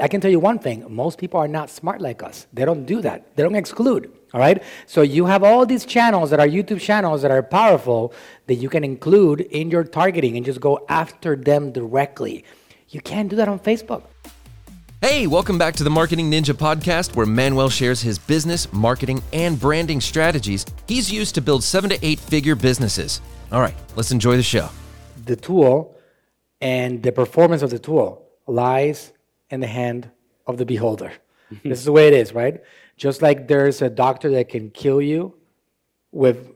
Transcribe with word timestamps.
I 0.00 0.08
can 0.08 0.22
tell 0.22 0.30
you 0.30 0.40
one 0.40 0.58
thing 0.58 0.86
most 0.88 1.18
people 1.18 1.38
are 1.38 1.48
not 1.48 1.68
smart 1.68 2.00
like 2.00 2.22
us. 2.22 2.46
They 2.50 2.64
don't 2.64 2.86
do 2.86 3.02
that, 3.02 3.36
they 3.36 3.42
don't 3.42 3.54
exclude. 3.54 4.10
All 4.32 4.40
right. 4.40 4.62
So 4.86 5.02
you 5.02 5.26
have 5.26 5.44
all 5.44 5.66
these 5.66 5.84
channels 5.84 6.30
that 6.30 6.40
are 6.40 6.46
YouTube 6.46 6.80
channels 6.80 7.20
that 7.20 7.30
are 7.30 7.42
powerful 7.42 8.14
that 8.46 8.54
you 8.54 8.70
can 8.70 8.84
include 8.84 9.42
in 9.42 9.70
your 9.70 9.84
targeting 9.84 10.38
and 10.38 10.46
just 10.46 10.58
go 10.58 10.86
after 10.88 11.36
them 11.36 11.72
directly. 11.72 12.42
You 12.88 13.02
can't 13.02 13.28
do 13.28 13.36
that 13.36 13.48
on 13.48 13.58
Facebook. 13.58 14.04
Hey, 15.02 15.26
welcome 15.26 15.58
back 15.58 15.74
to 15.74 15.84
the 15.84 15.90
Marketing 15.90 16.30
Ninja 16.30 16.54
podcast, 16.54 17.14
where 17.14 17.26
Manuel 17.26 17.68
shares 17.68 18.00
his 18.00 18.18
business, 18.18 18.72
marketing, 18.72 19.22
and 19.34 19.60
branding 19.60 20.00
strategies 20.00 20.64
he's 20.88 21.12
used 21.12 21.34
to 21.34 21.42
build 21.42 21.62
seven 21.62 21.90
to 21.90 21.98
eight 22.00 22.18
figure 22.18 22.54
businesses. 22.54 23.20
All 23.50 23.60
right, 23.60 23.74
let's 23.96 24.10
enjoy 24.10 24.36
the 24.36 24.42
show. 24.42 24.70
The 25.26 25.36
tool 25.36 25.98
and 26.62 27.02
the 27.02 27.12
performance 27.12 27.60
of 27.60 27.68
the 27.68 27.78
tool 27.78 28.26
lies 28.46 29.12
in 29.52 29.60
the 29.60 29.68
hand 29.68 30.10
of 30.48 30.56
the 30.56 30.66
beholder. 30.66 31.12
this 31.62 31.78
is 31.78 31.84
the 31.84 31.92
way 31.92 32.08
it 32.08 32.14
is, 32.14 32.32
right? 32.32 32.60
Just 32.96 33.22
like 33.22 33.46
there's 33.46 33.82
a 33.82 33.90
doctor 33.90 34.30
that 34.30 34.48
can 34.48 34.70
kill 34.70 35.00
you 35.00 35.34
with 36.10 36.52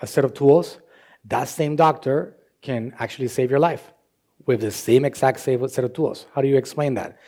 a 0.00 0.06
set 0.06 0.24
of 0.24 0.34
tools, 0.34 0.78
that 1.24 1.48
same 1.48 1.76
doctor 1.76 2.36
can 2.60 2.92
actually 2.98 3.28
save 3.28 3.50
your 3.50 3.60
life 3.60 3.92
with 4.46 4.60
the 4.60 4.70
same 4.70 5.04
exact 5.04 5.40
same 5.40 5.66
set 5.68 5.84
of 5.84 5.92
tools. 5.94 6.26
How 6.34 6.42
do 6.42 6.48
you 6.48 6.56
explain 6.56 6.94
that? 6.94 7.18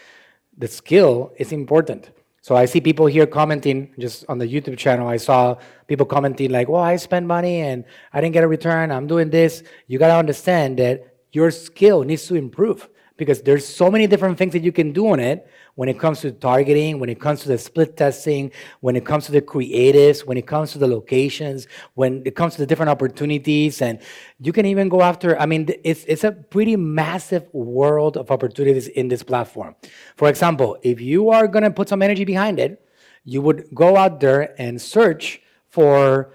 The 0.58 0.68
skill 0.68 1.32
is 1.38 1.52
important. 1.52 2.10
So 2.42 2.54
I 2.54 2.66
see 2.66 2.80
people 2.80 3.06
here 3.06 3.26
commenting 3.26 3.92
just 3.98 4.24
on 4.28 4.38
the 4.38 4.46
YouTube 4.46 4.78
channel. 4.78 5.08
I 5.08 5.16
saw 5.16 5.56
people 5.88 6.06
commenting 6.06 6.50
like, 6.50 6.68
"Well, 6.68 6.82
I 6.82 6.96
spend 6.96 7.26
money 7.26 7.60
and 7.60 7.84
I 8.12 8.20
didn't 8.20 8.34
get 8.34 8.44
a 8.44 8.48
return. 8.48 8.92
I'm 8.92 9.06
doing 9.06 9.30
this." 9.30 9.62
You 9.88 9.98
got 9.98 10.08
to 10.08 10.16
understand 10.16 10.78
that 10.78 11.14
your 11.32 11.50
skill 11.50 12.02
needs 12.02 12.26
to 12.28 12.34
improve 12.36 12.88
because 13.16 13.42
there's 13.42 13.66
so 13.66 13.90
many 13.90 14.06
different 14.06 14.36
things 14.38 14.52
that 14.52 14.62
you 14.62 14.72
can 14.72 14.92
do 14.92 15.08
on 15.08 15.20
it 15.20 15.48
when 15.74 15.88
it 15.88 15.98
comes 15.98 16.20
to 16.20 16.32
targeting, 16.32 16.98
when 16.98 17.08
it 17.08 17.20
comes 17.20 17.40
to 17.42 17.48
the 17.48 17.58
split 17.58 17.96
testing, 17.96 18.50
when 18.80 18.96
it 18.96 19.04
comes 19.04 19.26
to 19.26 19.32
the 19.32 19.40
creatives, 19.40 20.26
when 20.26 20.36
it 20.36 20.46
comes 20.46 20.72
to 20.72 20.78
the 20.78 20.86
locations, 20.86 21.66
when 21.94 22.22
it 22.24 22.34
comes 22.34 22.54
to 22.54 22.60
the 22.60 22.66
different 22.66 22.90
opportunities, 22.90 23.82
and 23.82 24.00
you 24.40 24.52
can 24.52 24.66
even 24.66 24.88
go 24.88 25.02
after. 25.02 25.38
I 25.38 25.46
mean, 25.46 25.68
it's 25.84 26.04
it's 26.04 26.24
a 26.24 26.32
pretty 26.32 26.76
massive 26.76 27.46
world 27.52 28.16
of 28.16 28.30
opportunities 28.30 28.88
in 28.88 29.08
this 29.08 29.22
platform. 29.22 29.74
For 30.16 30.28
example, 30.28 30.78
if 30.82 31.00
you 31.00 31.30
are 31.30 31.48
gonna 31.48 31.70
put 31.70 31.88
some 31.88 32.02
energy 32.02 32.24
behind 32.24 32.58
it, 32.58 32.82
you 33.24 33.42
would 33.42 33.66
go 33.74 33.96
out 33.96 34.20
there 34.20 34.54
and 34.60 34.80
search 34.80 35.42
for 35.68 36.32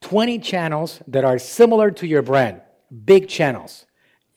20 0.00 0.38
channels 0.38 1.00
that 1.06 1.24
are 1.24 1.38
similar 1.38 1.90
to 1.90 2.06
your 2.06 2.22
brand, 2.22 2.62
big 3.04 3.28
channels 3.28 3.86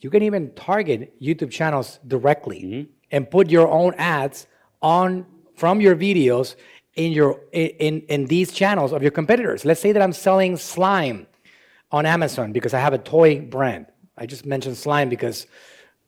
you 0.04 0.10
can 0.10 0.22
even 0.22 0.52
target 0.54 1.20
YouTube 1.22 1.50
channels 1.50 2.00
directly 2.08 2.62
mm-hmm. 2.62 2.92
and 3.12 3.30
put 3.30 3.50
your 3.50 3.70
own 3.70 3.94
ads 3.96 4.48
on 4.82 5.26
from 5.56 5.80
your 5.80 5.96
videos 5.96 6.56
in 6.96 7.14
your 7.14 7.40
in 7.54 8.02
in 8.02 8.26
these 8.26 8.52
channels 8.52 8.92
of 8.92 9.02
your 9.02 9.12
competitors. 9.12 9.64
Let's 9.66 9.80
say 9.80 9.94
that 9.94 10.02
I'm 10.02 10.14
selling 10.14 10.58
slime 10.58 11.26
on 11.92 12.06
Amazon 12.06 12.52
because 12.52 12.74
I 12.74 12.80
have 12.80 12.94
a 12.94 12.98
toy 12.98 13.40
brand. 13.40 13.88
I 14.18 14.26
just 14.26 14.46
mentioned 14.46 14.78
slime 14.78 15.10
because 15.10 15.48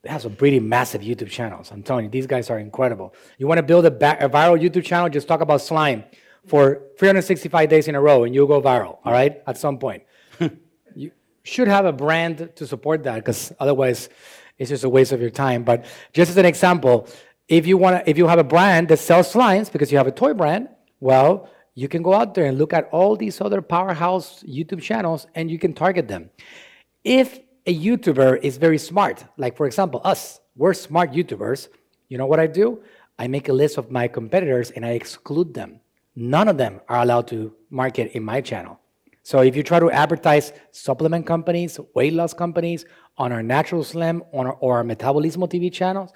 it 0.03 0.11
has 0.11 0.23
some 0.23 0.35
pretty 0.35 0.59
massive 0.59 1.01
YouTube 1.01 1.29
channels. 1.29 1.71
I'm 1.71 1.81
telling 1.81 2.05
you, 2.05 2.11
these 2.11 2.27
guys 2.27 2.49
are 2.49 2.59
incredible. 2.59 3.15
You 3.37 3.47
want 3.47 3.57
to 3.57 3.63
build 3.63 3.85
a, 3.85 3.91
ba- 3.91 4.17
a 4.19 4.29
viral 4.29 4.61
YouTube 4.61 4.83
channel? 4.83 5.09
Just 5.09 5.27
talk 5.27 5.41
about 5.41 5.61
slime 5.61 6.03
for 6.45 6.83
365 6.99 7.69
days 7.69 7.87
in 7.87 7.95
a 7.95 8.01
row, 8.01 8.23
and 8.23 8.35
you'll 8.35 8.45
go 8.45 8.61
viral. 8.61 8.99
All 9.03 9.11
right, 9.11 9.41
at 9.47 9.57
some 9.57 9.79
point 9.79 10.03
should 11.45 11.67
have 11.67 11.85
a 11.85 11.93
brand 11.93 12.49
to 12.55 12.67
support 12.67 13.03
that 13.03 13.15
because 13.15 13.53
otherwise 13.59 14.09
it's 14.57 14.69
just 14.69 14.83
a 14.83 14.89
waste 14.89 15.11
of 15.11 15.21
your 15.21 15.29
time. 15.29 15.63
But 15.63 15.85
just 16.11 16.31
as 16.31 16.37
an 16.37 16.45
example, 16.45 17.07
if 17.47 17.67
you 17.67 17.77
want 17.77 18.07
if 18.07 18.17
you 18.17 18.27
have 18.27 18.39
a 18.39 18.43
brand 18.43 18.87
that 18.89 18.97
sells 18.97 19.31
slimes 19.31 19.71
because 19.71 19.91
you 19.91 19.97
have 19.97 20.07
a 20.07 20.11
toy 20.11 20.33
brand, 20.33 20.69
well, 20.99 21.49
you 21.75 21.87
can 21.87 22.01
go 22.01 22.13
out 22.13 22.33
there 22.33 22.45
and 22.45 22.57
look 22.57 22.73
at 22.73 22.89
all 22.91 23.15
these 23.15 23.39
other 23.39 23.61
powerhouse 23.61 24.43
YouTube 24.43 24.81
channels 24.81 25.27
and 25.35 25.51
you 25.51 25.59
can 25.59 25.73
target 25.73 26.07
them. 26.07 26.29
If 27.03 27.39
a 27.67 27.77
YouTuber 27.77 28.41
is 28.41 28.57
very 28.57 28.79
smart, 28.79 29.23
like 29.37 29.55
for 29.55 29.67
example, 29.67 30.01
us, 30.03 30.39
we're 30.55 30.73
smart 30.73 31.11
YouTubers, 31.11 31.67
you 32.09 32.17
know 32.17 32.25
what 32.25 32.39
I 32.39 32.47
do? 32.47 32.81
I 33.19 33.27
make 33.27 33.49
a 33.49 33.53
list 33.53 33.77
of 33.77 33.91
my 33.91 34.07
competitors 34.07 34.71
and 34.71 34.85
I 34.85 34.91
exclude 34.91 35.53
them. 35.53 35.79
None 36.15 36.47
of 36.47 36.57
them 36.57 36.81
are 36.89 37.01
allowed 37.01 37.27
to 37.27 37.53
market 37.69 38.11
in 38.13 38.23
my 38.23 38.41
channel. 38.41 38.79
So 39.25 39.39
if 39.39 39.55
you 39.55 39.63
try 39.63 39.79
to 39.79 39.89
advertise 39.89 40.53
supplement 40.69 41.25
companies, 41.25 41.79
weight 41.95 42.13
loss 42.13 42.31
companies 42.31 42.85
on 43.17 43.31
our 43.31 43.41
Natural 43.41 43.83
Slim 43.83 44.21
or, 44.31 44.53
or 44.53 44.77
our 44.77 44.83
Metabolismo 44.83 45.49
TV 45.49 45.73
channels, 45.73 46.11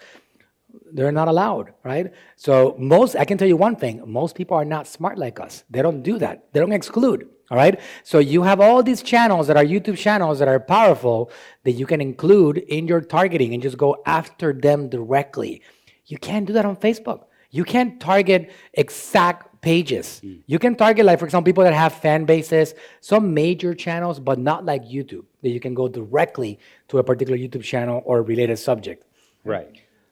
they're 0.94 1.12
not 1.12 1.28
allowed, 1.28 1.74
right? 1.84 2.14
So 2.36 2.76
most, 2.78 3.16
I 3.16 3.26
can 3.26 3.40
tell 3.40 3.48
you 3.48 3.58
one 3.58 3.76
thing: 3.76 4.04
most 4.06 4.36
people 4.36 4.56
are 4.56 4.64
not 4.64 4.86
smart 4.86 5.18
like 5.18 5.40
us. 5.40 5.64
They 5.72 5.82
don't 5.82 6.04
do 6.04 6.20
that. 6.20 6.54
They 6.54 6.60
don't 6.60 6.72
exclude. 6.72 7.28
All 7.50 7.58
right. 7.58 7.80
So 8.04 8.20
you 8.20 8.44
have 8.44 8.62
all 8.62 8.84
these 8.84 9.02
channels 9.02 9.48
that 9.48 9.58
are 9.58 9.66
YouTube 9.66 9.98
channels 9.98 10.38
that 10.38 10.48
are 10.48 10.60
powerful 10.60 11.32
that 11.64 11.72
you 11.72 11.88
can 11.88 12.02
include 12.02 12.60
in 12.60 12.88
your 12.88 13.02
targeting 13.02 13.56
and 13.56 13.64
just 13.64 13.76
go 13.76 14.04
after 14.06 14.54
them 14.54 14.88
directly. 14.88 15.64
You 16.06 16.20
can't 16.20 16.46
do 16.46 16.54
that 16.54 16.66
on 16.66 16.76
Facebook. 16.76 17.24
You 17.50 17.64
can't 17.64 18.00
target 18.00 18.52
exact 18.74 19.49
pages. 19.62 20.22
Mm. 20.24 20.42
You 20.48 20.60
can 20.60 20.76
target, 20.76 21.06
like, 21.06 21.20
for 21.20 21.26
example, 21.26 21.46
people 21.46 21.64
that 21.64 21.74
have 21.74 21.94
fan 21.94 22.26
bases, 22.26 22.74
some 23.02 23.34
major 23.34 23.74
channels, 23.74 24.20
but 24.20 24.40
not 24.40 24.66
like 24.66 24.84
YouTube, 24.86 25.26
that 25.42 25.50
you 25.50 25.60
can 25.60 25.74
go 25.74 25.88
directly 25.88 26.60
to 26.90 27.00
a 27.00 27.04
particular 27.04 27.38
YouTube 27.38 27.64
channel 27.64 28.02
or 28.06 28.22
related 28.24 28.58
subject. 28.58 29.06
Right. 29.44 29.70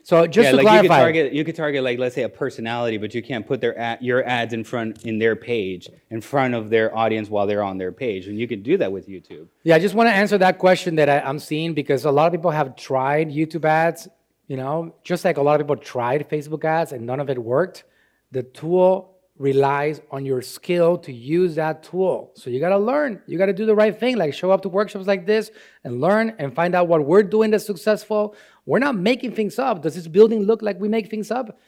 So 0.08 0.26
just 0.26 0.46
yeah, 0.46 0.52
to 0.52 0.58
like 0.58 0.66
clarify, 0.66 0.82
you 0.82 0.88
could 0.88 1.04
target, 1.04 1.34
you 1.34 1.44
could 1.44 1.56
target 1.58 1.84
like 1.84 2.00
let's 2.00 2.16
say 2.16 2.24
a 2.24 2.30
personality, 2.30 2.96
but 2.96 3.14
you 3.14 3.22
can't 3.22 3.46
put 3.46 3.60
their 3.60 3.78
ad, 3.78 4.02
your 4.02 4.26
ads 4.26 4.54
in 4.54 4.64
front 4.64 5.04
in 5.04 5.20
their 5.20 5.36
page 5.36 5.90
in 6.12 6.22
front 6.22 6.54
of 6.54 6.70
their 6.70 6.98
audience 6.98 7.30
while 7.30 7.46
they're 7.46 7.62
on 7.62 7.78
their 7.78 7.92
page, 7.92 8.28
and 8.28 8.40
you 8.40 8.48
can 8.48 8.62
do 8.62 8.78
that 8.78 8.90
with 8.90 9.10
YouTube. 9.10 9.48
Yeah, 9.64 9.76
I 9.76 9.80
just 9.80 9.96
want 9.96 10.08
to 10.08 10.14
answer 10.14 10.38
that 10.38 10.60
question 10.60 10.96
that 10.96 11.10
I, 11.10 11.20
I'm 11.20 11.40
seeing 11.40 11.74
because 11.74 12.06
a 12.06 12.12
lot 12.12 12.28
of 12.28 12.32
people 12.32 12.52
have 12.52 12.78
tried 12.78 13.30
YouTube 13.30 13.66
ads. 13.66 14.08
You 14.48 14.56
know, 14.56 14.96
just 15.04 15.26
like 15.26 15.36
a 15.36 15.42
lot 15.42 15.60
of 15.60 15.68
people 15.68 15.76
tried 15.76 16.30
Facebook 16.30 16.64
ads 16.64 16.94
and 16.94 17.06
none 17.06 17.20
of 17.20 17.30
it 17.30 17.38
worked. 17.38 17.84
The 18.32 18.44
tool 18.44 19.17
relies 19.38 20.02
on 20.10 20.26
your 20.26 20.42
skill 20.42 20.98
to 20.98 21.14
use 21.14 21.56
that 21.56 21.84
tool. 21.84 22.32
So 22.36 22.50
you 22.50 22.60
got 22.60 22.70
to 22.70 22.78
learn. 22.78 23.22
You 23.28 23.38
got 23.38 23.46
to 23.48 23.54
do 23.54 23.66
the 23.66 23.76
right 23.76 23.98
thing, 23.98 24.18
like 24.18 24.34
show 24.34 24.52
up 24.52 24.62
to 24.64 24.70
workshops 24.70 25.06
like 25.06 25.26
this 25.26 25.52
and 25.84 26.02
learn 26.02 26.36
and 26.40 26.54
find 26.54 26.74
out 26.76 26.88
what 26.88 27.06
we're 27.06 27.24
doing 27.24 27.52
that's 27.52 27.66
successful. 27.66 28.36
We're 28.66 28.80
not 28.80 28.96
making 28.96 29.34
things 29.34 29.60
up. 29.60 29.84
Does 29.84 29.96
this 29.96 30.08
building 30.08 30.44
look 30.44 30.62
like 30.62 30.80
we 30.80 30.90
make 30.90 31.10
things 31.10 31.30
up? 31.30 31.60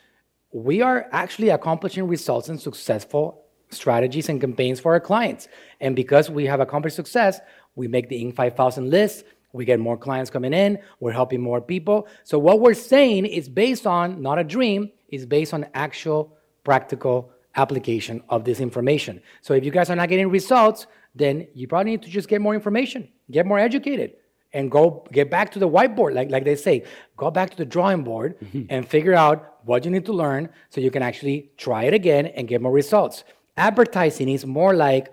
We 0.51 0.81
are 0.81 1.07
actually 1.11 1.49
accomplishing 1.49 2.07
results 2.07 2.49
and 2.49 2.59
successful 2.59 3.45
strategies 3.69 4.29
and 4.29 4.41
campaigns 4.41 4.79
for 4.79 4.93
our 4.93 4.99
clients. 4.99 5.47
And 5.79 5.95
because 5.95 6.29
we 6.29 6.45
have 6.45 6.59
accomplished 6.59 6.95
success, 6.95 7.39
we 7.75 7.87
make 7.87 8.09
the 8.09 8.23
Inc. 8.23 8.35
5000 8.35 8.89
list. 8.89 9.25
We 9.53 9.65
get 9.65 9.79
more 9.79 9.97
clients 9.97 10.31
coming 10.31 10.53
in. 10.53 10.79
We're 10.99 11.11
helping 11.11 11.41
more 11.41 11.61
people. 11.61 12.07
So 12.23 12.39
what 12.39 12.59
we're 12.59 12.73
saying 12.73 13.27
is 13.27 13.47
based 13.47 13.85
on 13.85 14.21
not 14.21 14.39
a 14.39 14.43
dream, 14.43 14.91
it's 15.07 15.25
based 15.25 15.53
on 15.53 15.67
actual 15.73 16.35
practical 16.63 17.31
application 17.55 18.21
of 18.29 18.43
this 18.43 18.59
information. 18.59 19.21
So 19.41 19.53
if 19.53 19.63
you 19.63 19.71
guys 19.71 19.89
are 19.89 19.95
not 19.95 20.09
getting 20.09 20.29
results, 20.29 20.87
then 21.15 21.47
you 21.53 21.67
probably 21.67 21.91
need 21.91 22.03
to 22.03 22.09
just 22.09 22.27
get 22.27 22.41
more 22.41 22.53
information, 22.53 23.09
get 23.31 23.45
more 23.45 23.59
educated, 23.59 24.13
and 24.53 24.71
go 24.71 25.05
get 25.11 25.29
back 25.29 25.51
to 25.51 25.59
the 25.59 25.67
whiteboard, 25.67 26.13
like, 26.13 26.29
like 26.31 26.43
they 26.43 26.55
say, 26.55 26.83
go 27.17 27.29
back 27.29 27.49
to 27.51 27.57
the 27.57 27.65
drawing 27.65 28.03
board 28.03 28.39
mm-hmm. 28.39 28.63
and 28.69 28.87
figure 28.87 29.13
out 29.13 29.57
what 29.65 29.85
you 29.85 29.91
need 29.91 30.05
to 30.05 30.13
learn 30.13 30.49
so 30.69 30.81
you 30.81 30.91
can 30.91 31.03
actually 31.03 31.51
try 31.57 31.83
it 31.83 31.93
again 31.93 32.27
and 32.27 32.47
get 32.47 32.61
more 32.61 32.71
results. 32.71 33.23
Advertising 33.57 34.29
is 34.29 34.45
more 34.45 34.73
like 34.73 35.11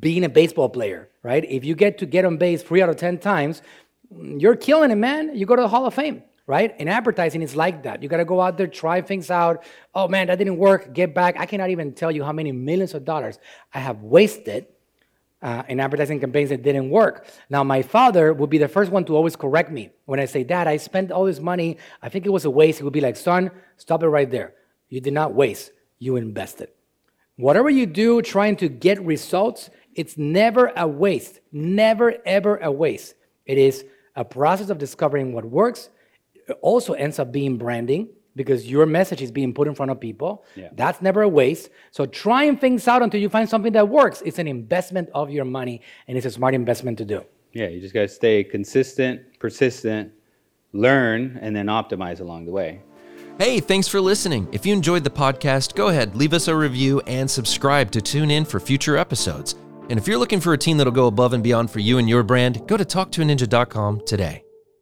being 0.00 0.24
a 0.24 0.28
baseball 0.28 0.68
player, 0.68 1.08
right? 1.22 1.44
If 1.44 1.64
you 1.64 1.74
get 1.74 1.98
to 1.98 2.06
get 2.06 2.24
on 2.24 2.36
base 2.36 2.62
three 2.62 2.82
out 2.82 2.88
of 2.88 2.96
10 2.96 3.18
times, 3.18 3.62
you're 4.10 4.56
killing 4.56 4.90
it, 4.90 4.96
man. 4.96 5.34
You 5.34 5.46
go 5.46 5.56
to 5.56 5.62
the 5.62 5.68
Hall 5.68 5.86
of 5.86 5.94
Fame 5.94 6.22
right? 6.46 6.74
In 6.78 6.88
advertising, 6.88 7.42
it's 7.42 7.56
like 7.56 7.82
that. 7.84 8.02
You 8.02 8.08
got 8.08 8.18
to 8.18 8.24
go 8.24 8.40
out 8.40 8.56
there, 8.56 8.66
try 8.66 9.00
things 9.00 9.30
out. 9.30 9.64
Oh 9.94 10.08
man, 10.08 10.26
that 10.26 10.38
didn't 10.38 10.56
work. 10.56 10.92
Get 10.92 11.14
back. 11.14 11.36
I 11.38 11.46
cannot 11.46 11.70
even 11.70 11.92
tell 11.92 12.10
you 12.10 12.24
how 12.24 12.32
many 12.32 12.52
millions 12.52 12.94
of 12.94 13.04
dollars 13.04 13.38
I 13.72 13.78
have 13.78 14.02
wasted 14.02 14.66
uh, 15.42 15.62
in 15.68 15.80
advertising 15.80 16.20
campaigns 16.20 16.50
that 16.50 16.62
didn't 16.62 16.88
work. 16.90 17.26
Now, 17.50 17.64
my 17.64 17.82
father 17.82 18.32
would 18.32 18.50
be 18.50 18.58
the 18.58 18.68
first 18.68 18.90
one 18.90 19.04
to 19.06 19.16
always 19.16 19.36
correct 19.36 19.70
me 19.70 19.90
when 20.04 20.20
I 20.20 20.24
say, 20.24 20.44
Dad, 20.44 20.68
I 20.68 20.76
spent 20.76 21.10
all 21.10 21.24
this 21.24 21.40
money. 21.40 21.78
I 22.00 22.08
think 22.08 22.26
it 22.26 22.30
was 22.30 22.44
a 22.44 22.50
waste. 22.50 22.78
He 22.78 22.84
would 22.84 22.92
be 22.92 23.00
like, 23.00 23.16
Son, 23.16 23.50
stop 23.76 24.02
it 24.02 24.08
right 24.08 24.30
there. 24.30 24.54
You 24.88 25.00
did 25.00 25.12
not 25.12 25.34
waste, 25.34 25.72
you 25.98 26.16
invested. 26.16 26.68
Whatever 27.36 27.70
you 27.70 27.86
do 27.86 28.22
trying 28.22 28.56
to 28.56 28.68
get 28.68 29.02
results, 29.04 29.70
it's 29.94 30.16
never 30.16 30.72
a 30.76 30.86
waste. 30.86 31.40
Never, 31.50 32.14
ever 32.24 32.58
a 32.58 32.70
waste. 32.70 33.14
It 33.46 33.58
is 33.58 33.84
a 34.14 34.24
process 34.24 34.70
of 34.70 34.78
discovering 34.78 35.32
what 35.32 35.44
works 35.44 35.88
also 36.60 36.92
ends 36.94 37.18
up 37.18 37.32
being 37.32 37.56
branding 37.56 38.08
because 38.34 38.70
your 38.70 38.86
message 38.86 39.22
is 39.22 39.30
being 39.30 39.52
put 39.52 39.68
in 39.68 39.74
front 39.74 39.90
of 39.90 40.00
people. 40.00 40.44
Yeah. 40.56 40.68
That's 40.72 41.02
never 41.02 41.22
a 41.22 41.28
waste. 41.28 41.70
So 41.90 42.06
trying 42.06 42.56
things 42.56 42.88
out 42.88 43.02
until 43.02 43.20
you 43.20 43.28
find 43.28 43.48
something 43.48 43.72
that 43.72 43.88
works. 43.88 44.22
It's 44.24 44.38
an 44.38 44.48
investment 44.48 45.10
of 45.14 45.30
your 45.30 45.44
money 45.44 45.80
and 46.08 46.16
it's 46.16 46.26
a 46.26 46.30
smart 46.30 46.54
investment 46.54 46.98
to 46.98 47.04
do. 47.04 47.24
Yeah, 47.52 47.68
you 47.68 47.80
just 47.80 47.92
got 47.92 48.02
to 48.02 48.08
stay 48.08 48.42
consistent, 48.44 49.38
persistent, 49.38 50.12
learn, 50.72 51.38
and 51.42 51.54
then 51.54 51.66
optimize 51.66 52.20
along 52.20 52.46
the 52.46 52.52
way. 52.52 52.80
Hey, 53.38 53.60
thanks 53.60 53.88
for 53.88 54.00
listening. 54.00 54.48
If 54.52 54.64
you 54.64 54.72
enjoyed 54.72 55.04
the 55.04 55.10
podcast, 55.10 55.74
go 55.74 55.88
ahead, 55.88 56.14
leave 56.14 56.32
us 56.32 56.48
a 56.48 56.56
review 56.56 57.00
and 57.06 57.30
subscribe 57.30 57.90
to 57.92 58.00
tune 58.00 58.30
in 58.30 58.44
for 58.44 58.60
future 58.60 58.96
episodes. 58.96 59.54
And 59.90 59.98
if 59.98 60.06
you're 60.06 60.18
looking 60.18 60.40
for 60.40 60.52
a 60.52 60.58
team 60.58 60.76
that'll 60.76 60.92
go 60.92 61.06
above 61.06 61.32
and 61.32 61.42
beyond 61.42 61.70
for 61.70 61.80
you 61.80 61.98
and 61.98 62.08
your 62.08 62.22
brand, 62.22 62.66
go 62.66 62.76
to 62.76 62.84
talktoaninja.com 62.84 64.02
today. 64.06 64.44